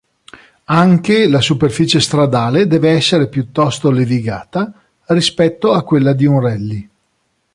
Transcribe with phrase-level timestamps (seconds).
[0.73, 4.73] Anche la superficie stradale deve essere piuttosto levigata
[5.09, 6.89] rispetto a quella di un Rally.